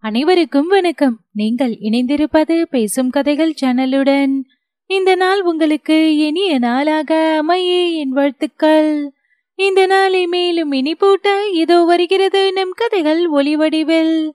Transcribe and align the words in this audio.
அனைவருக்கும் 0.00 0.66
வணக்கம். 0.66 1.18
நீங்கள் 1.32 1.70
இணைந்திருப்பது 1.70 2.62
பேசும் 2.62 3.10
கதைகள் 3.10 3.54
சேனலுடன். 3.62 4.40
இந்த 4.86 5.14
நாள் 5.14 5.42
உங்களுக்கு 5.42 6.16
இனிய 6.16 6.58
நாளாக 6.58 7.36
அமைய 7.38 7.98
என் 7.98 8.10
வாழ்த்துக்கள். 8.10 9.12
இந்த 9.54 9.86
நாளை 9.86 10.26
மேலும் 10.26 10.72
இனிப்பூட்ட 10.72 11.26
இதோ 11.52 11.84
வருகிறது 11.84 12.52
நம் 12.52 12.72
கதைகள் 12.74 13.30
ஒளிவடிவில் 13.30 14.30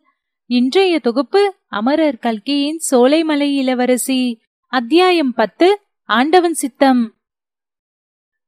இன்றைய 0.46 1.00
தொகுப்பு 1.00 1.54
அமரர் 1.68 2.18
கல்கியின் 2.18 2.80
சோலைமலை 2.92 3.56
இளவரசி. 3.56 4.40
அத்தியாயம் 4.68 5.34
பத்து 5.34 5.80
ஆண்டவன் 6.04 6.54
சித்தம். 6.54 7.14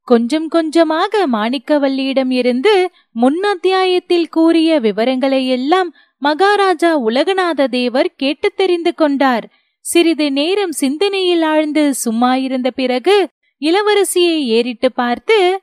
கொஞ்சம் 0.08 0.48
கொஞ்சமாக 0.48 1.28
மாணிக்கவல்லியிடம் 1.28 2.32
இருந்து 2.32 2.92
முன் 3.12 3.44
அத்தியாயத்தில் 3.44 4.30
கூறிய 4.30 4.80
விவரங்களை 4.80 5.48
எல்லாம் 5.48 5.96
மகாராஜா 6.18 7.04
உலகநாத 7.06 7.68
தேவர் 7.68 8.12
கேட்டு 8.16 8.54
தெரிந்து 8.56 8.94
கொண்டார். 8.94 9.50
சிறிது 9.80 10.32
நேரம் 10.32 10.72
சிந்தனையில் 10.72 11.42
ஆழ்ந்து 11.42 11.94
சும்மா 11.94 12.36
இருந்த 12.36 12.72
பிறகு 12.72 13.28
இளவரசியை 13.62 14.46
ஏறிட்டு 14.46 14.92
பார்த்து 14.92 15.62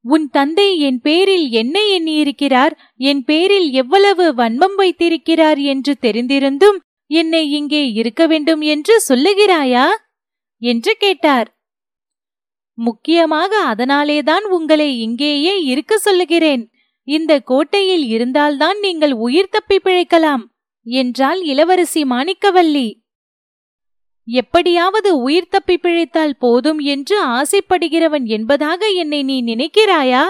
உன் 0.00 0.30
தந்தை 0.30 0.78
என் 0.78 1.00
பேரில் 1.00 1.50
என்ன 1.50 1.80
எண்ணியிருக்கிறார்? 1.80 2.70
என் 2.96 3.24
பேரில் 3.24 3.70
எவ்வளவு 3.72 4.34
வன்மம் 4.34 4.74
வைத்திருக்கிறார் 4.74 5.58
என்று 5.58 5.96
தெரிந்திருந்தும் 6.00 6.78
என்னை 7.06 7.50
இங்கே 7.50 7.90
இருக்க 7.90 8.26
வேண்டும் 8.26 8.60
என்று 8.60 9.02
சொல்லுகிறாயா? 9.08 9.86
என்று 10.58 10.94
கேட்டார். 10.98 11.51
முக்கியமாக 12.78 13.58
அதனாலேதான் 13.62 14.44
உங்களை 14.48 14.88
இங்கேயே 14.98 15.54
இருக்க 15.62 15.98
சொல்லுகிறேன். 15.98 16.62
இந்த 17.08 17.32
கோட்டையில் 17.40 18.04
இருந்தால்தான் 18.06 18.78
நீங்கள் 18.78 19.12
உயிர் 19.12 19.50
தப்பி 19.50 19.78
பிழைக்கலாம் 19.78 20.44
என்றாள் 20.86 21.40
இளவரசி 21.42 22.02
மாணிக்கவல்லி. 22.04 22.88
எப்படியாவது 24.28 25.10
உயிர் 25.18 25.50
தப்பி 25.50 25.76
பிழைத்தால் 25.76 26.36
போதும் 26.38 26.78
என்று 26.78 27.16
ஆசைப்படுகிறவன் 27.22 28.26
என்பதாக 28.26 28.88
என்னை 29.02 29.22
நீ 29.22 29.36
நினைக்கிறாயா? 29.42 30.22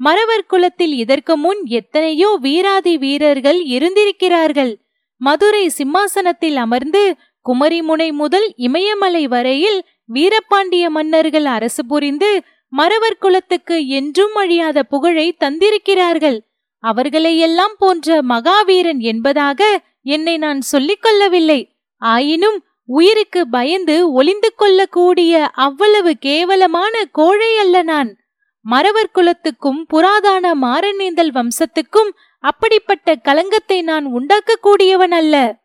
மறவர் 0.00 0.46
குலத்தில் 0.46 0.92
இதற்கு 0.92 1.36
முன் 1.36 1.60
எத்தனையோ 1.64 2.28
வீராதி 2.40 2.94
வீரர்கள் 2.98 3.60
இருந்திருக்கிறார்கள். 3.64 4.72
மதுரை 5.20 5.64
சிம்மாசனத்தில் 5.68 6.56
அமர்ந்து 6.56 7.02
குமரிமுனை 7.46 8.12
முதல் 8.12 8.52
இமயமலை 8.56 9.28
வரையில் 9.28 9.78
வீரபாண்டிய 10.12 10.88
மன்னர்கள் 10.88 11.44
அரசு 11.44 11.86
புரிந்து 11.86 12.42
மறவர் 12.68 13.16
குலத்துக்கு 13.18 13.86
என்றும் 13.86 14.34
அழியாத 14.34 14.82
புகழை 14.82 15.36
தந்திருக்கிறார்கள். 15.40 16.38
அவர்களையெல்லாம் 16.78 17.74
போன்ற 17.78 18.22
மகாவீரன் 18.22 18.98
என்பதாக 18.98 19.80
என்னை 20.02 20.36
நான் 20.36 20.60
சொல்லிக் 20.60 21.02
கொள்ளவில்லை. 21.02 21.76
ஆயினும் 21.96 22.64
உயிருக்கு 22.84 23.48
பயந்து 23.48 24.12
ஒளிந்து 24.12 24.54
கொள்ளக்கூடிய 24.54 25.50
அவ்வளவு 25.52 26.16
கேவலமான 26.20 27.04
கோழை 27.12 27.58
அல்ல 27.58 27.82
நான். 27.82 28.16
மறவர் 28.60 29.10
குலத்துக்கும் 29.10 29.86
புராதான 29.92 30.54
மாரநேந்தல் 30.62 31.30
வம்சத்துக்கும் 31.30 32.10
அப்படிப்பட்ட 32.38 33.14
கலங்கத்தை 33.14 33.82
நான் 33.82 34.06
உண்டாக்கக்கூடியவன் 34.06 35.10
அல்ல. 35.10 35.59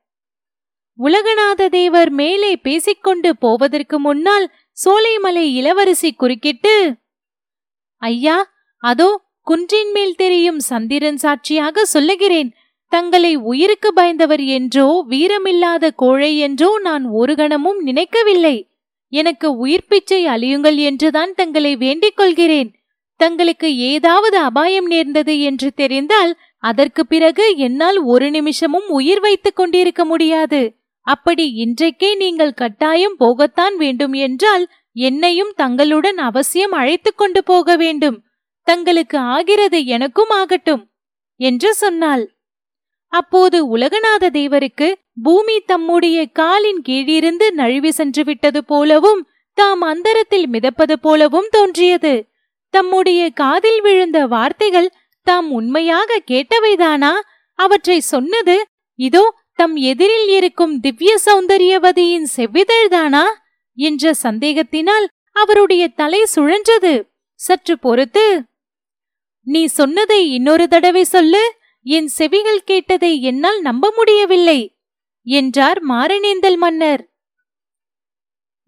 உலகநாத 0.99 1.61
தேவர் 1.69 2.11
மேலே 2.11 2.51
பேசிக்கொண்டு 2.57 3.29
போவதற்கு 3.37 3.97
முன்னால் 3.99 4.45
சோலைமலை 4.77 5.45
இளவரசி 5.59 6.09
குறுக்கிட்டு 6.13 6.75
ஐயா 8.01 8.37
அதோ 8.83 9.09
குன்றின் 9.47 9.91
மேல் 9.91 10.15
தெரியும் 10.15 10.59
சந்திரன் 10.59 11.17
சாட்சியாக 11.17 11.83
சொல்லுகிறேன். 11.85 12.49
தங்களை 12.91 13.31
உயிருக்கு 13.51 13.89
பயந்தவர் 13.95 14.43
என்றோ 14.57 14.87
வீரமில்லாத 15.09 15.85
கோழை 15.95 16.31
என்றோ 16.37 16.69
நான் 16.77 17.05
ஒரு 17.19 17.33
கணமும் 17.35 17.79
நினைக்கவில்லை. 17.81 18.55
எனக்கு 19.13 19.47
உயிர் 19.57 19.89
பிச்சை 19.89 20.21
அழியுங்கள் 20.27 20.77
என்றுதான் 20.89 21.33
தங்களை 21.33 21.73
வேண்டிக் 21.75 22.17
கொள்கிறேன். 22.17 22.69
தங்களுக்கு 23.19 23.69
ஏதாவது 23.91 24.37
அபாயம் 24.39 24.85
நேர்ந்தது 24.85 25.35
என்று 25.41 25.69
தெரிந்தால் 25.73 26.31
அதற்கு 26.63 27.01
பிறகு 27.05 27.45
என்னால் 27.57 27.99
ஒரு 28.03 28.27
நிமிஷமும் 28.31 28.87
உயிர் 28.89 29.19
வைத்துக் 29.19 29.55
கொண்டிருக்க 29.55 30.01
முடியாது. 30.05 30.61
அப்படி 31.07 31.45
இன்றைக்கே 31.63 32.09
நீங்கள் 32.15 32.53
கட்டாயம் 32.53 33.17
போகத்தான் 33.19 33.75
வேண்டும் 33.75 34.15
என்றால் 34.17 34.65
என்னையும் 34.95 35.51
தங்களுடன் 35.55 36.19
அவசியம் 36.19 36.71
அழைத்துக் 36.71 37.17
கொண்டு 37.17 37.41
போக 37.43 37.75
வேண்டும். 37.75 38.17
தங்களுக்கு 38.67 39.17
ஆகிறது 39.35 39.79
எனக்கும் 39.85 40.29
ஆகட்டும் 40.29 40.83
என்று 41.39 41.69
சொன்னாள். 41.73 42.23
அப்போது 43.13 43.57
உலகநாத 43.77 44.29
தேவருக்கு 44.33 44.87
பூமி 45.23 45.57
தம்முடைய 45.59 46.19
காலின் 46.31 46.81
கீழிருந்து 46.81 47.47
நழுவி 47.51 47.91
சென்று 47.91 48.23
விட்டது 48.23 48.61
போலவும் 48.63 49.21
தாம் 49.57 49.81
அந்தரத்தில் 49.81 50.47
மிதப்பது 50.47 50.95
போலவும் 51.01 51.49
தோன்றியது. 51.51 52.13
தம்முடைய 52.73 53.21
காதில் 53.33 53.81
விழுந்த 53.81 54.19
வார்த்தைகள் 54.27 54.89
தாம் 55.27 55.49
உண்மையாக 55.51 56.21
கேட்டவைதானா? 56.31 57.13
அவற்றை 57.59 57.99
சொன்னது 58.13 58.55
இதோ 58.99 59.23
தம் 59.59 59.75
எதிரில் 59.89 60.29
இருக்கும் 60.37 60.79
திவ்ய 60.79 61.11
சௌந்தரியவதியின் 61.25 62.27
செவ்விதழ்தானா 62.35 63.25
என்ற 63.77 64.13
சந்தேகத்தினால் 64.23 65.05
அவருடைய 65.35 65.83
தலை 65.87 66.21
சுழன்றது. 66.35 66.93
சற்று 67.39 67.75
பொறுத்து 67.79 68.25
நீ 69.47 69.61
சொன்னதை 69.65 70.19
இன்னொரு 70.33 70.65
தடவை 70.67 71.03
சொல்லு. 71.03 71.43
என் 71.85 72.07
செவிகள் 72.07 72.63
கேட்டதை 72.63 73.11
என்னால் 73.21 73.59
நம்ப 73.61 73.91
முடியவில்லை 73.95 74.59
என்றார் 75.27 75.79
மாரணேந்தல் 75.85 76.57
மன்னர். 76.57 77.01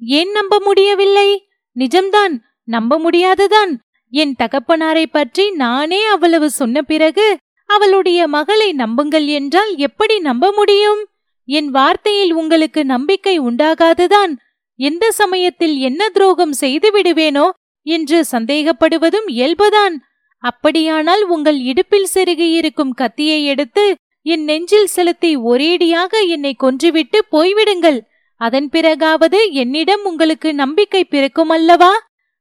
ஏன் 0.01 0.31
நம்ப 0.31 0.59
முடியவில்லை? 0.59 1.29
நிஜம்தான் 1.75 2.35
நம்ப 2.67 2.99
முடியாதுதான். 2.99 3.73
என் 4.13 4.35
தகப்பனாரை 4.39 5.05
பற்றி 5.11 5.45
நானே 5.51 6.01
அவ்வளவு 6.05 6.49
சொன்ன 6.49 6.81
பிறகு 6.81 7.27
அவளுடைய 7.67 8.27
மகளை 8.27 8.73
நம்புங்கள் 8.73 9.27
என்றால் 9.27 9.71
எப்படி 9.77 10.19
நம்ப 10.19 10.51
முடியும்? 10.51 11.01
என் 11.45 11.69
வார்த்தையில் 11.71 12.31
உங்களுக்கு 12.31 12.85
நம்பிக்கை 12.85 13.39
உண்டாகாதுதான். 13.39 14.33
எந்த 14.79 15.11
சமயத்தில் 15.11 15.75
என்ன 15.77 16.09
துரோகம் 16.09 16.53
செய்து 16.53 16.89
விடுவேனோ 16.91 17.49
என்று 17.85 18.25
சந்தேகப்படுவதும் 18.31 19.27
இயல்புதான். 19.27 19.95
அப்படியானால் 20.43 21.23
உங்கள் 21.27 21.59
இடுப்பில் 21.59 22.11
செருகியிருக்கும் 22.13 22.93
கத்தியை 22.95 23.45
எடுத்து 23.45 23.95
என் 24.21 24.43
நெஞ்சில் 24.43 24.87
செலுத்தி 24.87 25.37
ஒரேடியாக 25.37 26.13
என்னை 26.27 26.55
கொன்றுவிட்டு 26.63 27.19
போய்விடுங்கள். 27.31 27.99
அதன் 28.41 28.69
பிறகாவது 28.69 29.39
என்னிடம் 29.51 30.03
உங்களுக்கு 30.03 30.53
நம்பிக்கை 30.53 31.03
பிறக்கும் 31.05 31.49
அல்லவா 31.49 31.93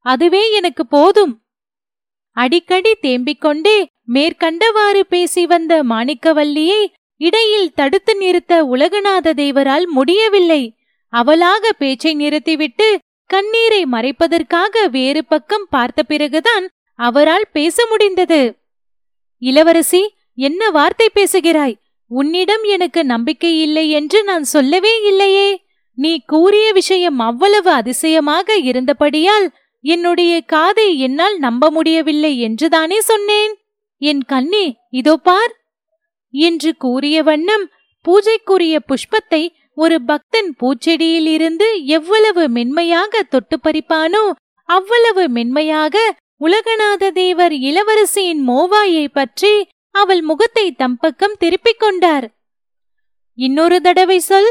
அதுவே 0.06 0.42
எனக்கு 0.52 0.86
போதும். 0.86 1.34
அடிக்கடி 2.36 2.92
தேம்பிக் 3.02 3.38
கொண்டே 3.38 3.78
மேற்கண்டவாறு 4.08 5.00
பேசி 5.08 5.46
வந்த 5.46 5.82
மாணிக்கவல்லியை 5.82 6.80
இடையில் 7.20 7.72
தடுத்து 7.74 8.16
நிறுத்த 8.16 8.64
உலகநாத 8.64 9.32
தேவரால் 9.32 9.86
முடியவில்லை. 9.86 10.62
அவளாக 11.08 11.72
பேச்சை 11.72 12.14
நிறுத்திவிட்டு 12.14 12.98
கண்ணீரை 13.30 13.82
மறைப்பதற்காக 13.92 14.84
வேறு 14.90 15.24
பக்கம் 15.24 15.66
பார்த்த 15.70 16.02
பிறகுதான் 16.02 16.68
அவரால் 16.98 17.46
பேச 17.52 17.86
முடிந்தது. 17.86 18.40
இளவரசி 19.42 20.02
என்ன 20.34 20.70
வார்த்தை 20.70 21.08
பேசுகிறாய்? 21.14 21.76
உன்னிடம் 22.10 22.64
எனக்கு 22.64 23.04
நம்பிக்கை 23.04 23.60
இல்லை 23.60 23.90
என்று 23.90 24.18
நான் 24.24 24.44
சொல்லவே 24.44 25.02
இல்லையே. 25.02 25.48
நீ 25.94 26.22
கூறிய 26.26 26.72
விஷயம் 26.72 27.18
அவ்வளவு 27.18 27.70
அதிசயமாக 27.70 28.56
இருந்தபடியால் 28.56 29.46
என்னுடைய 29.84 30.40
காதை 30.40 30.98
என்னால் 30.98 31.38
நம்ப 31.38 31.70
முடியவில்லை 31.70 32.40
என்றுதானே 32.40 33.00
சொன்னேன்? 33.00 33.54
என் 34.02 34.22
கண்ணே 34.24 34.64
இதோ 34.90 35.14
பார்! 35.18 35.52
என்று 36.34 36.70
கூறிய 36.76 37.16
வண்ணம் 37.22 37.64
பூஜைக்குரிய 38.04 38.76
புஷ்பத்தை 38.88 39.42
ஒரு 39.74 39.96
பக்தன் 40.00 40.50
பூச்செடியிலிருந்து 40.60 41.68
எவ்வளவு 41.88 42.42
மென்மையாக 42.48 43.22
தொட்டு 43.24 43.56
பறிப்பானோ 43.58 44.24
அவ்வளவு 44.68 45.24
மென்மையாக 45.28 45.96
உலகநாத 46.40 47.10
தேவர் 47.12 47.54
இளவரசியின் 47.60 48.42
மோவாயை 48.48 49.06
பற்றி 49.08 49.52
அவள் 49.94 50.22
முகத்தை 50.22 50.66
தம் 50.72 50.96
பக்கம் 50.98 51.36
திருப்பிக் 51.38 51.80
கொண்டார். 51.80 52.26
இன்னொரு 53.38 53.80
தடவை 53.80 54.18
சொல்! 54.20 54.50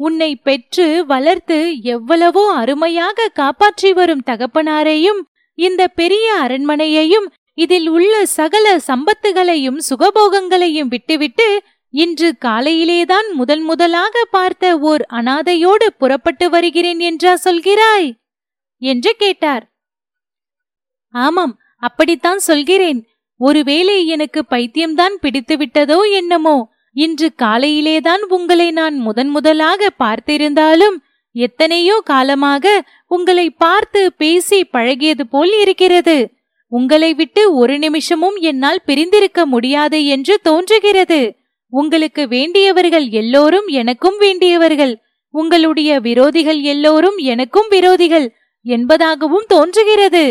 உன்னை 0.00 0.30
பெற்று 0.38 0.86
வளர்த்து 1.04 1.58
எவ்வளவோ 1.86 2.44
அருமையாக 2.52 3.28
காப்பாற்றி 3.32 3.90
வரும் 3.92 4.26
தகப்பனாரையும் 4.26 5.20
இந்த 5.58 5.82
பெரிய 5.90 6.26
அரண்மனையையும் 6.40 7.26
இதில் 7.62 7.88
உள்ள 7.88 8.14
சகல 8.26 8.66
சம்பத்துகளையும் 8.86 9.78
சுகபோகங்களையும் 9.88 10.88
விட்டுவிட்டு 10.88 11.48
இன்று 11.94 12.28
காலையிலேதான் 12.44 13.28
முதன் 13.32 13.62
முதலாக 13.62 14.24
பார்த்த 14.30 14.64
ஓர் 14.78 15.02
அனாதையோடு 15.10 15.86
புறப்பட்டு 15.98 16.46
வருகிறேன் 16.50 17.00
என்றா 17.00 17.32
சொல்கிறாய்? 17.44 18.08
என்று 18.82 19.12
கேட்டார். 19.16 19.64
ஆமாம் 21.14 21.54
அப்படித்தான் 21.82 22.38
சொல்கிறேன். 22.38 23.00
ஒருவேளை 23.40 24.06
எனக்கு 24.06 24.40
பைத்தியம்தான் 24.50 25.14
பிடித்துவிட்டதோ 25.22 25.98
என்னமோ 26.10 26.56
இன்று 26.96 27.28
காலையிலேதான் 27.42 28.22
உங்களை 28.28 28.68
நான் 28.70 28.96
முதன் 28.98 29.28
முதலாக 29.28 29.90
பார்த்திருந்தாலும் 29.98 30.96
எத்தனையோ 31.34 31.96
காலமாக 32.04 32.66
உங்களை 33.06 33.46
பார்த்து 33.50 34.00
பேசி 34.12 34.58
பழகியது 34.72 35.24
போல் 35.30 35.52
இருக்கிறது. 35.60 36.16
உங்களை 36.70 37.14
விட்டு 37.14 37.42
ஒரு 37.54 37.78
நிமிஷமும் 37.78 38.36
என்னால் 38.48 38.82
பிரிந்திருக்க 38.84 39.46
முடியாது 39.46 39.98
என்று 40.06 40.34
தோன்றுகிறது. 40.42 41.20
உங்களுக்கு 41.72 42.22
வேண்டியவர்கள் 42.28 43.06
எல்லோரும் 43.08 43.66
எனக்கும் 43.66 44.18
வேண்டியவர்கள். 44.18 44.94
உங்களுடைய 45.34 46.00
விரோதிகள் 46.00 46.60
எல்லோரும் 46.62 47.18
எனக்கும் 47.32 47.68
விரோதிகள் 47.70 48.28
என்பதாகவும் 48.64 49.46
தோன்றுகிறது. 49.46 50.24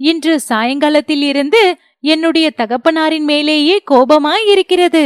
இன்று 0.00 0.34
சாயங்காலத்தில் 0.40 1.22
இருந்து 1.22 1.62
என்னுடைய 2.00 2.46
தகப்பனாரின் 2.56 3.24
மேலேயே 3.24 3.76
கோபமாய் 3.90 4.46
இருக்கிறது 4.46 5.04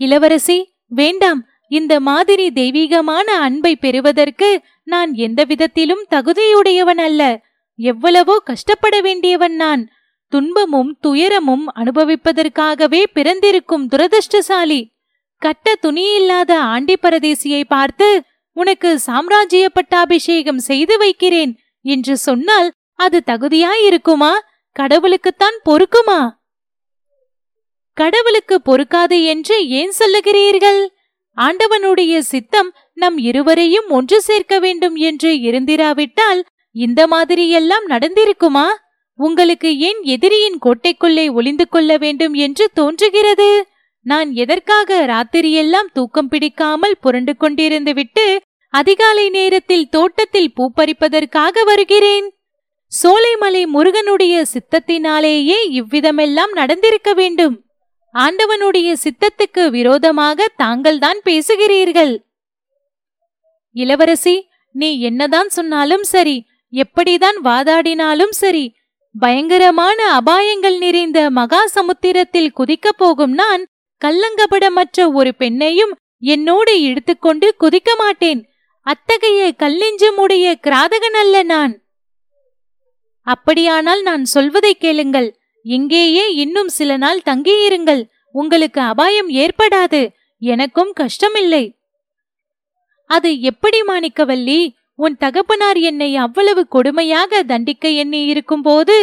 இளவரசி 0.00 0.58
வேண்டாம். 0.88 1.40
இந்த 1.68 1.94
மாதிரி 2.00 2.46
தெய்வீகமான 2.50 3.36
அன்பை 3.40 3.76
பெறுவதற்கு 3.76 4.48
நான் 4.84 5.10
எந்த 5.14 5.40
விதத்திலும் 5.44 6.04
தகுதியுடையவன் 6.10 7.02
அல்ல. 7.08 7.22
எவ்வளவோ 7.88 8.34
கஷ்டப்பட 8.44 9.00
வேண்டியவன் 9.00 9.54
நான். 9.54 9.82
துன்பமும் 10.32 10.90
துயரமும் 11.00 11.64
அனுபவிப்பதற்காகவே 11.74 13.00
பிறந்திருக்கும் 13.12 13.86
துரதிருஷ்டசாலி. 13.88 14.80
கட்ட 15.42 15.74
துணியில்லாத 15.82 16.52
ஆண்டி 16.72 16.96
பரதேசியை 17.02 17.62
பார்த்து 17.68 18.08
உனக்கு 18.56 18.90
சாம்ராஜ்ய 18.98 19.68
பட்டாபிஷேகம் 19.68 20.60
செய்து 20.68 20.94
வைக்கிறேன் 20.98 21.52
என்று 21.84 22.14
சொன்னால் 22.26 22.68
அது 22.98 23.18
தகுதியாயிருக்குமா? 23.26 24.32
கடவுளுக்குத்தான் 24.76 25.56
பொறுக்குமா? 25.68 26.20
கடவுளுக்கு 27.96 28.56
பொறுக்காது 28.64 29.18
என்று 29.24 29.56
ஏன் 29.80 29.92
சொல்லுகிறீர்கள்? 29.98 30.80
ஆண்டவனுடைய 31.36 32.18
சித்தம் 32.32 32.70
நம் 32.94 33.18
இருவரையும் 33.28 33.88
ஒன்று 33.88 34.18
சேர்க்க 34.20 34.54
வேண்டும் 34.58 34.96
என்று 35.08 35.30
இருந்திராவிட்டால் 35.48 36.40
இந்த 36.72 37.06
மாதிரியெல்லாம் 37.06 37.86
நடந்திருக்குமா? 37.88 38.66
உங்களுக்கு 39.14 39.78
ஏன் 39.78 40.02
எதிரியின் 40.02 40.58
கோட்டைக்குள்ளே 40.64 41.32
ஒளிந்து 41.32 41.68
கொள்ள 41.68 41.98
வேண்டும் 41.98 42.34
என்று 42.34 42.70
தோன்றுகிறது? 42.74 43.68
நான் 44.02 44.32
எதற்காக 44.32 45.06
ராத்திரியெல்லாம் 45.06 45.88
தூக்கம் 45.92 46.28
பிடிக்காமல் 46.28 46.96
புரண்டு 47.00 47.34
கொண்டிருந்து 47.40 47.94
விட்டு 47.94 48.40
அதிகாலை 48.68 49.28
நேரத்தில் 49.28 49.88
தோட்டத்தில் 49.88 50.52
பூப்பறிப்பதற்காக 50.52 51.62
வருகிறேன்? 51.64 52.34
சோலைமலை 53.02 53.66
முருகனுடைய 53.66 54.44
சித்தத்தினாலேயே 54.52 55.58
இவ்விதமெல்லாம் 55.70 56.52
நடந்திருக்க 56.52 57.14
வேண்டும். 57.14 57.64
ஆண்டவனுடைய 58.14 58.94
சித்தத்துக்கு 59.04 59.68
விரோதமாக 59.70 60.48
தாங்கள்தான் 60.56 61.20
பேசுகிறீர்கள். 61.24 62.24
இளவரசி 63.72 64.48
நீ 64.72 65.00
என்னதான் 65.00 65.48
சொன்னாலும் 65.48 66.02
சரி 66.02 66.48
எப்படிதான் 66.72 67.38
வாதாடினாலும் 67.44 68.30
சரி 68.30 68.74
பயங்கரமான 69.18 70.20
அபாயங்கள் 70.20 70.78
நிறைந்த 70.78 71.30
மகா 71.30 71.66
சமுத்திரத்தில் 71.66 72.52
குதிக்கப் 72.52 72.98
போகும் 72.98 73.32
நான் 73.32 73.66
கல்லங்கபடமற்ற 74.04 75.12
ஒரு 75.12 75.32
பெண்ணையும் 75.38 75.90
என்னோடு 76.18 76.80
இழுத்துக்கொண்டு 76.80 77.48
குதிக்க 77.60 77.96
மாட்டேன். 77.98 78.48
அத்தகைய 78.82 79.54
கல்லெஞ்சமுடைய 79.58 80.54
கிராதகன் 80.62 81.16
அல்ல 81.18 81.42
நான். 81.42 81.82
அப்படியானால் 83.22 84.02
நான் 84.02 84.24
சொல்வதை 84.24 84.74
கேளுங்கள். 84.74 85.36
இங்கேயே 85.62 86.34
இன்னும் 86.34 86.68
சில 86.68 86.96
நாள் 86.96 87.20
தங்கியிருங்கள். 87.24 88.08
உங்களுக்கு 88.32 88.80
அபாயம் 88.80 89.28
ஏற்படாது. 89.28 90.08
எனக்கும் 90.38 90.92
கஷ்டமில்லை. 91.00 91.78
அது 93.06 93.40
எப்படி 93.40 93.82
மாணிக்கவல்லி? 93.82 94.70
உன் 95.02 95.16
தகப்பனார் 95.16 95.78
என்னை 95.90 96.08
அவ்வளவு 96.16 96.62
கொடுமையாக 96.74 97.42
தண்டிக்க 97.42 97.88
எண்ணி 98.02 98.20
இருக்கும்போது 98.24 98.96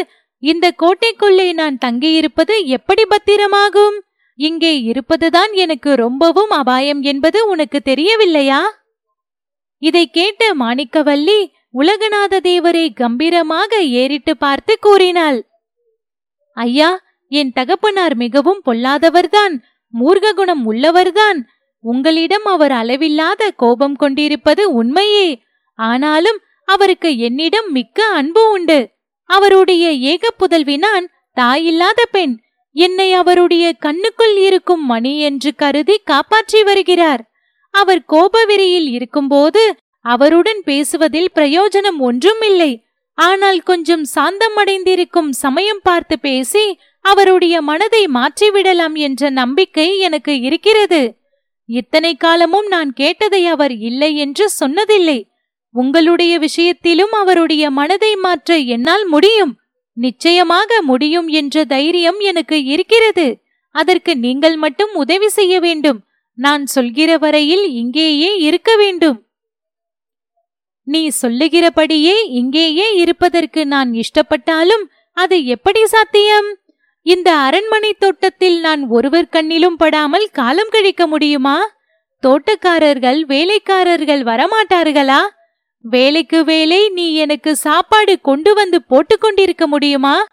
இந்த 0.44 0.66
கோட்டைக்குள்ளே 0.82 1.48
நான் 1.54 1.78
தங்கியிருப்பது 1.86 2.56
எப்படி 2.76 3.04
பத்திரமாகும்? 3.14 3.98
இங்கே 4.40 4.74
இருப்பதுதான் 4.82 5.52
எனக்கு 5.64 5.92
ரொம்பவும் 5.96 6.52
அபாயம் 6.52 7.02
என்பது 7.02 7.40
உனக்கு 7.48 7.80
தெரியவில்லையா? 7.82 8.62
இதை 9.82 10.04
கேட்ட 10.10 10.42
மாணிக்கவல்லி 10.54 11.40
உலகநாத 11.74 12.40
தேவரை 12.50 12.86
கம்பீரமாக 12.94 13.82
ஏறிட்டு 14.02 14.34
பார்த்து 14.38 14.74
கூறினாள். 14.80 15.40
ஐயா 16.58 16.92
என் 17.32 17.52
தகப்பனார் 17.52 18.16
மிகவும் 18.16 18.62
பொல்லாதவர்தான் 18.66 19.56
மூர்க 19.94 20.28
குணம் 20.34 20.64
உள்ளவர்தான். 20.72 21.40
உங்களிடம் 21.84 22.48
அவர் 22.54 22.74
அளவில்லாத 22.82 23.52
கோபம் 23.64 23.96
கொண்டிருப்பது 23.96 24.64
உண்மையே. 24.74 25.28
ஆனாலும் 25.80 26.40
அவருக்கு 26.68 27.10
என்னிடம் 27.18 27.70
மிக்க 27.72 28.06
அன்பு 28.20 28.44
உண்டு. 28.52 28.80
அவருடைய 29.30 29.86
ஏக 30.12 30.32
புதல்வி 30.32 30.76
நான் 30.78 31.06
தாயில்லாத 31.38 32.02
பெண். 32.12 32.36
என்னை 32.76 33.10
அவருடைய 33.14 33.66
கண்ணுக்குள் 33.86 34.36
இருக்கும் 34.48 34.84
மணி 34.86 35.14
என்று 35.20 35.52
கருதி 35.56 35.96
காப்பாற்றி 36.04 36.64
வருகிறார். 36.64 37.22
அவர் 37.74 38.02
கோபவெறியில் 38.06 38.90
இருக்கும்போது 38.92 39.64
அவருடன் 40.06 40.62
பேசுவதில் 40.66 41.32
பிரயோஜனம் 41.36 42.00
ஒன்றும் 42.00 42.42
இல்லை. 42.42 42.72
ஆனால் 43.18 43.60
கொஞ்சம் 43.62 44.04
சாந்தமடைந்திருக்கும் 44.16 45.30
சமயம் 45.44 45.82
பார்த்து 45.84 46.16
பேசி 46.20 46.66
அவருடைய 47.06 47.56
மனதை 47.62 48.04
மாற்றிவிடலாம் 48.14 48.96
என்ற 49.08 49.30
நம்பிக்கை 49.30 49.88
எனக்கு 50.00 50.34
இருக்கிறது. 50.40 51.02
இத்தனை 51.70 52.12
காலமும் 52.16 52.68
நான் 52.68 52.92
கேட்டதை 52.94 53.42
அவர் 53.46 53.74
இல்லை 53.90 54.12
என்று 54.18 54.46
சொன்னதில்லை. 54.60 55.20
உங்களுடைய 55.82 56.34
விஷயத்திலும் 56.46 57.14
அவருடைய 57.22 57.64
மனதை 57.78 58.12
மாற்ற 58.26 58.58
என்னால் 58.76 59.06
முடியும். 59.14 59.54
நிச்சயமாக 59.98 60.82
முடியும் 60.90 61.28
என்ற 61.40 61.64
தைரியம் 61.74 62.20
எனக்கு 62.32 62.58
இருக்கிறது. 62.74 63.28
அதற்கு 63.76 64.12
நீங்கள் 64.26 64.58
மட்டும் 64.64 64.94
உதவி 65.04 65.30
செய்ய 65.38 65.56
வேண்டும். 65.66 66.00
நான் 66.38 66.66
சொல்கிற 66.76 67.12
வரையில் 67.24 67.66
இங்கேயே 67.82 68.32
இருக்க 68.48 68.72
வேண்டும். 68.82 69.18
நீ 70.88 71.02
சொல்லுகிறபடியே 71.22 72.16
இங்கேயே 72.40 72.88
இருப்பதற்கு 73.04 73.62
நான் 73.74 73.90
இஷ்டப்பட்டாலும் 74.02 74.86
அது 75.18 75.38
எப்படி 75.56 75.82
சாத்தியம்? 75.94 76.50
இந்த 77.06 77.30
அரண்மனை 77.46 77.92
தோட்டத்தில் 78.04 78.58
நான் 78.60 78.84
ஒருவர் 78.98 79.34
கண்ணிலும் 79.36 79.80
படாமல் 79.84 80.28
காலம் 80.40 80.72
கழிக்க 80.76 81.04
முடியுமா? 81.08 81.58
தோட்டக்காரர்கள் 82.24 83.20
வேலைக்காரர்கள் 83.34 84.24
வரமாட்டார்களா? 84.30 85.22
வேலைக்கு 85.82 86.44
வேலை 86.44 86.90
நீ 86.90 87.14
எனக்கு 87.16 87.56
சாப்பாடு 87.56 88.22
கொண்டு 88.22 88.54
வந்து 88.54 88.82
போட்டுக்கொண்டிருக்க 88.90 89.66
முடியுமா? 89.66 90.26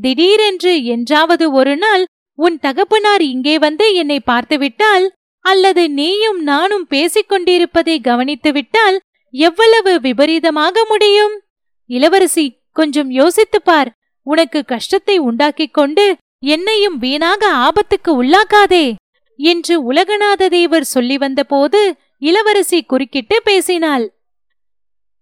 திடீரென்று 0.00 0.84
என்றாவது 0.84 1.52
ஒரு 1.52 1.76
நாள் 1.76 2.04
உன் 2.34 2.58
தகப்பனார் 2.58 3.22
இங்கே 3.22 3.58
வந்து 3.58 3.94
என்னை 3.94 4.20
பார்த்துவிட்டால் 4.20 5.12
அல்லது 5.40 5.90
நீயும் 5.90 6.42
நானும் 6.42 6.86
பேசிக்கொண்டிருப்பதை 6.90 7.96
கவனித்துவிட்டால் 8.02 8.98
எவ்வளவு 9.30 10.00
விபரீதமாக 10.00 10.84
முடியும்? 10.88 11.40
இளவரசி 11.86 12.56
கொஞ்சம் 12.72 13.10
யோசித்துப் 13.10 13.64
பார். 13.64 13.90
உனக்கு 14.22 14.64
கஷ்டத்தை 14.64 15.18
உண்டாக்கிக் 15.18 15.74
கொண்டு 15.74 16.16
என்னையும் 16.38 16.98
வீணாக 16.98 17.42
ஆபத்துக்கு 17.56 18.10
உள்ளாக்காதே 18.22 18.94
என்று 19.38 19.92
உலகநாத 19.92 20.48
தேவர் 20.48 20.84
சொல்லி 20.84 21.16
வந்தபோது 21.18 21.80
இளவரசி 22.18 22.82
குறுக்கிட்டு 22.82 23.42
பேசினாள். 23.44 24.04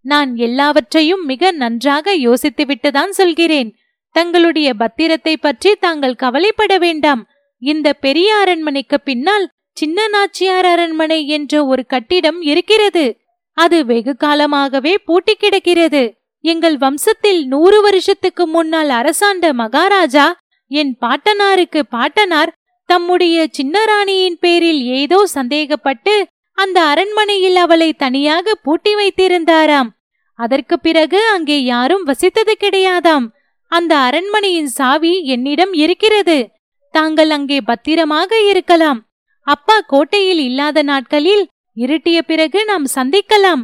நான் 0.05 0.37
எல்லாவற்றையும் 0.37 1.25
மிக 1.25 1.51
நன்றாக 1.51 2.17
யோசித்துவிட்டுதான் 2.17 3.09
சொல்கிறேன். 3.09 3.77
தங்களுடைய 4.11 4.75
பத்திரத்தை 4.79 5.37
பற்றி 5.41 5.75
தாங்கள் 5.75 6.15
கவலைப்பட 6.15 6.79
வேண்டாம். 6.79 7.27
இந்த 7.59 7.93
பெரிய 7.93 8.35
அரண்மனைக்கு 8.35 9.01
பின்னால் 9.01 9.51
சின்ன 9.73 10.09
நாச்சியார் 10.09 10.65
அரண்மனை 10.65 11.29
என்ற 11.29 11.67
ஒரு 11.67 11.87
கட்டிடம் 11.87 12.43
இருக்கிறது. 12.43 13.21
அது 13.53 13.85
வெகு 13.87 14.17
காலமாகவே 14.17 14.99
பூட்டி 14.99 15.35
கிடக்கிறது. 15.35 16.03
எங்கள் 16.41 16.77
வம்சத்தில் 16.77 17.45
நூறு 17.45 17.81
வருஷத்துக்கு 17.81 18.47
முன்னால் 18.47 18.89
அரசாண்ட 18.89 19.53
மகாராஜா 19.53 20.41
என் 20.67 20.97
பாட்டனாருக்கு 21.01 21.81
பாட்டனார் 21.91 22.53
தம்முடைய 22.85 23.47
சின்னராணியின் 23.59 24.39
பேரில் 24.41 24.83
ஏதோ 24.83 25.27
சந்தேகப்பட்டு 25.27 26.27
அந்த 26.63 26.79
அரண்மனையில் 26.93 27.59
அவளை 27.65 27.91
தனியாக 28.03 28.55
பூட்டி 28.65 28.93
வைத்திருந்தாராம். 28.95 29.91
அதற்கு 30.39 30.77
பிறகு 30.79 31.21
அங்கே 31.35 31.59
யாரும் 31.65 32.05
வசித்தது 32.07 32.55
கிடையாதாம். 32.61 33.27
அந்த 33.73 33.93
அரண்மனையின் 34.07 34.71
சாவி 34.79 35.13
என்னிடம் 35.35 35.73
இருக்கிறது. 35.85 36.39
தாங்கள் 36.95 37.31
அங்கே 37.31 37.59
பத்திரமாக 37.61 38.41
இருக்கலாம். 38.51 39.01
அப்பா 39.47 39.77
கோட்டையில் 39.93 40.43
இல்லாத 40.49 40.79
நாட்களில் 40.83 41.45
இருட்டிய 41.77 42.19
பிறகு 42.23 42.61
நாம் 42.65 42.87
சந்திக்கலாம். 42.95 43.63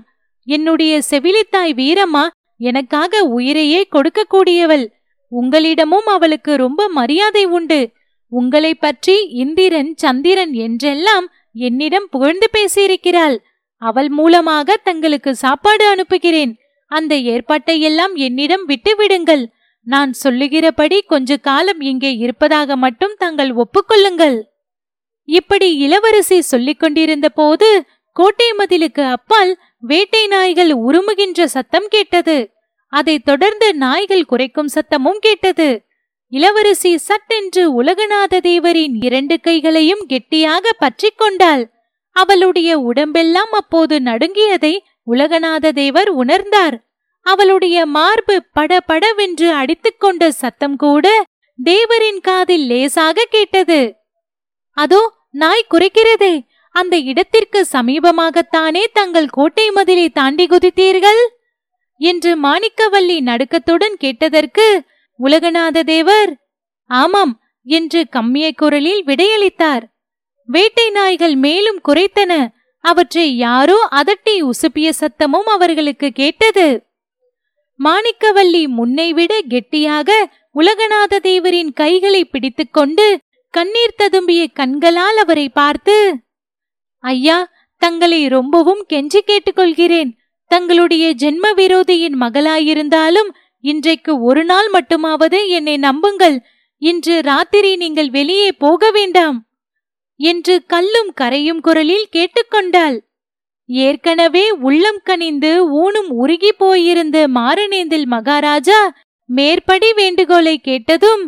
என்னுடைய 0.49 0.93
செவிலித்தாய் 1.11 1.73
வீரம்மா 1.81 2.25
எனக்காக 2.61 3.23
உயிரையே 3.37 3.81
கொடுக்கக்கூடியவள். 3.95 4.85
உங்களிடமும் 5.33 6.09
அவளுக்கு 6.15 6.53
ரொம்ப 6.57 6.83
மரியாதை 6.99 7.45
உண்டு. 7.57 7.81
உங்களை 8.33 8.73
பற்றி 8.75 9.17
இந்திரன் 9.45 9.91
சந்திரன் 10.03 10.55
என்றெல்லாம் 10.67 11.27
என்னிடம் 11.57 12.09
புகழ்ந்து 12.11 12.51
பேசியிருக்கிறாள். 12.53 13.39
அவள் 13.77 14.09
மூலமாக 14.09 14.77
தங்களுக்கு 14.77 15.35
சாப்பாடு 15.35 15.87
அனுப்புகிறேன். 15.87 16.59
அந்த 16.87 17.17
ஏற்பாட்டை 17.17 17.81
எல்லாம் 17.81 18.15
என்னிடம் 18.15 18.69
விட்டுவிடுங்கள். 18.69 19.47
நான் 19.81 20.13
சொல்லுகிறபடி 20.13 21.03
கொஞ்ச 21.03 21.37
காலம் 21.37 21.81
இங்கே 21.81 22.13
இருப்பதாக 22.17 22.77
மட்டும் 22.77 23.15
தாங்கள் 23.19 23.53
ஒப்புக்கொள்ளுங்கள். 23.55 24.43
இப்படி 25.23 25.77
இளவரசி 25.77 26.41
சொல்லிக் 26.41 26.81
கொண்டிருந்த 26.81 27.29
போது 27.29 27.85
கோட்டை 28.13 28.53
மதிலுக்கு 28.59 29.11
அப்பால் 29.11 29.59
வேட்டை 29.79 30.27
நாய்கள் 30.27 30.71
உருமுகின்ற 30.71 31.45
சத்தம் 31.45 31.87
கேட்டது. 31.89 32.51
அதைத் 32.89 33.25
தொடர்ந்து 33.25 33.75
நாய்கள் 33.75 34.25
குறைக்கும் 34.25 34.69
சத்தமும் 34.69 35.19
கேட்டது. 35.19 35.86
இளவரசி 36.33 36.93
சட்டென்று 36.99 37.63
உலகநாத 37.83 38.41
தேவரின் 38.41 38.95
இரண்டு 39.05 39.37
கைகளையும் 39.41 40.03
கெட்டியாக 40.07 40.73
பற்றி 40.79 41.09
கொண்டாள். 41.17 41.63
அவளுடைய 42.17 42.71
உடம்பெல்லாம் 42.79 43.53
அப்போது 43.53 43.97
நடுங்கியதை 44.01 44.75
உலகநாத 45.13 45.71
தேவர் 45.73 46.11
உணர்ந்தார். 46.15 46.77
அவளுடைய 47.27 47.77
மார்பு 47.87 48.35
படபடவென்று 48.53 49.49
அடித்துக்கொண்ட 49.53 50.29
சத்தம் 50.29 50.77
கூட 50.77 51.07
தேவரின் 51.59 52.21
காதில் 52.21 52.67
லேசாக 52.67 53.27
கேட்டது. 53.31 53.81
அதோ 54.77 55.01
நாய் 55.43 55.71
குறைக்கிறதே. 55.75 56.35
அந்த 56.75 56.95
இடத்திற்கு 57.11 57.61
சமீபமாகத்தானே 57.73 58.85
தங்கள் 58.93 59.29
கோட்டை 59.29 59.67
மதிலை 59.71 60.07
தாண்டி 60.09 60.47
குதித்தீர்கள்? 60.47 61.23
என்று 62.01 62.33
மாணிக்கவல்லி 62.37 63.19
நடுக்கத்துடன் 63.21 63.97
கேட்டதற்கு 63.99 64.67
உலகநாத 65.21 65.83
தேவர்? 65.83 66.31
ஆமாம் 66.91 67.33
என்று 67.67 68.01
கம்மிய 68.09 68.47
குரலில் 68.53 69.03
விடையளித்தார். 69.05 69.85
வேட்டை 70.49 70.91
நாய்கள் 70.91 71.37
மேலும் 71.37 71.81
குறைத்தன. 71.89 72.33
அவற்றை 72.85 73.29
யாரோ 73.37 73.79
அதட்டி 73.91 74.35
உசுப்பிய 74.43 74.89
சத்தமும் 75.01 75.49
அவர்களுக்கு 75.55 76.09
கேட்டது. 76.13 76.67
மாணிக்கவல்லி 77.81 78.63
முன்னைவிட 78.69 79.33
கெட்டியாக 79.49 80.11
உலகநாத 80.55 81.15
தேவரின் 81.23 81.73
கைகளை 81.73 82.25
பிடித்துக்கொண்டு 82.25 83.07
கண்ணீர் 83.55 83.99
ததும்பிய 84.03 84.43
கண்களால் 84.53 85.17
அவரை 85.17 85.49
பார்த்து 85.49 85.97
ஐயா 87.05 87.39
தங்களை 87.83 88.21
ரொம்பவும் 88.29 88.83
கெஞ்சி 88.89 89.21
கேட்டுக்கொள்கிறேன் 89.27 90.11
தங்களுடைய 90.51 91.05
ஜென்ம 91.15 91.47
விரோதியின் 91.57 92.17
மகளாயிருந்தாலும் 92.21 93.31
இன்றைக்கு 93.71 94.13
ஒரு 94.23 94.43
நாள் 94.45 94.69
மட்டுமாவது 94.73 95.39
என்னை 95.49 95.77
நம்புங்கள். 95.77 96.37
இன்று 96.83 97.15
ராத்திரி 97.21 97.77
நீங்கள் 97.77 98.11
வெளியே 98.11 98.53
போக 98.53 98.91
வேண்டாம். 98.91 99.39
என்று 100.21 100.55
கல்லும் 100.67 101.11
கரையும் 101.21 101.61
குரலில் 101.61 102.07
கேட்டுக்கொண்டாள் 102.13 102.97
ஏற்கனவே 103.69 104.45
உள்ளம் 104.67 105.01
கனிந்து 105.05 105.51
ஊனும் 105.81 106.11
உருகி 106.11 106.53
போயிருந்த 106.53 107.17
மாரணேந்தில் 107.29 108.05
மகாராஜா 108.05 108.79
மேற்படி 109.29 109.93
வேண்டுகோளை 109.93 110.55
கேட்டதும் 110.59 111.25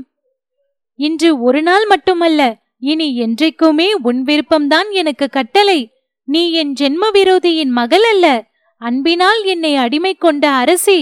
இன்று 0.98 1.30
ஒரு 1.42 1.62
நாள் 1.62 1.86
மட்டுமல்ல 1.86 2.42
இனி 2.78 3.08
என்றைக்குமே 3.16 3.88
உன் 4.02 4.20
விருப்பம்தான் 4.24 4.88
எனக்கு 4.90 5.28
கட்டளை. 5.28 5.80
நீ 6.28 6.42
என் 6.52 6.74
ஜென்ம 6.80 7.04
விரோதியின் 7.12 7.72
மகள் 7.78 8.06
அல்ல. 8.12 8.26
அன்பினால் 8.80 9.40
என்னை 9.44 9.76
அடிமை 9.76 10.14
கொண்ட 10.14 10.44
அரசி 10.62 11.00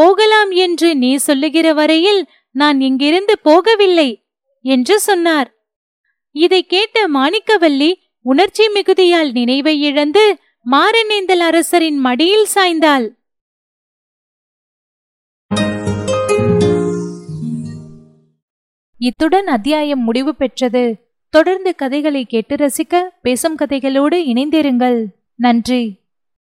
போகலாம் 0.00 0.50
என்று 0.50 0.88
நீ 0.96 1.10
சொல்லுகிற 1.16 1.72
வரையில் 1.72 2.20
நான் 2.54 2.80
இங்கிருந்து 2.80 3.34
போகவில்லை 3.44 4.10
என்று 4.64 5.00
சொன்னார். 5.00 5.48
இதை 6.34 6.60
கேட்ட 6.66 7.08
மாணிக்கவல்லி 7.08 7.90
உணர்ச்சி 8.22 8.64
மிகுதியால் 8.74 9.30
நினைவை 9.32 9.74
இழந்து 9.80 10.24
மாரநேந்தல் 10.70 11.44
அரசரின் 11.48 11.98
மடியில் 11.98 12.46
சாய்ந்தாள். 12.54 13.06
இத்துடன் 18.98 19.46
அத்தியாயம் 19.46 20.00
முடிவு 20.00 20.34
பெற்றது. 20.34 20.84
தொடர்ந்து 21.30 21.74
கதைகளை 21.74 22.24
கேட்டு 22.24 22.54
ரசிக்க 22.54 23.02
பேசும் 23.22 23.58
கதைகளோடு 23.58 24.18
இணைந்திருங்கள். 24.32 25.00
நன்றி. 25.34 25.82